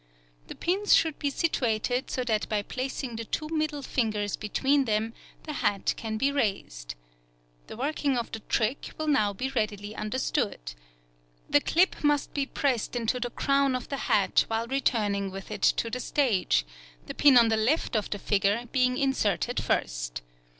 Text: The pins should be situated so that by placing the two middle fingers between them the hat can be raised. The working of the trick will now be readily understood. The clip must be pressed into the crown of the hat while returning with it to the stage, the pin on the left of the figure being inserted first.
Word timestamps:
The 0.47 0.55
pins 0.55 0.95
should 0.95 1.19
be 1.19 1.29
situated 1.29 2.09
so 2.09 2.23
that 2.23 2.49
by 2.49 2.63
placing 2.63 3.17
the 3.17 3.23
two 3.23 3.47
middle 3.49 3.83
fingers 3.83 4.35
between 4.35 4.85
them 4.85 5.13
the 5.43 5.53
hat 5.53 5.93
can 5.95 6.17
be 6.17 6.31
raised. 6.31 6.95
The 7.67 7.77
working 7.77 8.17
of 8.17 8.31
the 8.31 8.39
trick 8.39 8.95
will 8.97 9.05
now 9.05 9.31
be 9.31 9.49
readily 9.49 9.95
understood. 9.95 10.73
The 11.47 11.61
clip 11.61 12.03
must 12.03 12.33
be 12.33 12.47
pressed 12.47 12.95
into 12.95 13.19
the 13.19 13.29
crown 13.29 13.75
of 13.75 13.89
the 13.89 13.97
hat 14.09 14.45
while 14.47 14.65
returning 14.65 15.29
with 15.29 15.51
it 15.51 15.61
to 15.61 15.91
the 15.91 15.99
stage, 15.99 16.65
the 17.05 17.13
pin 17.13 17.37
on 17.37 17.49
the 17.49 17.55
left 17.57 17.95
of 17.95 18.09
the 18.09 18.17
figure 18.17 18.67
being 18.71 18.97
inserted 18.97 19.61
first. 19.63 20.23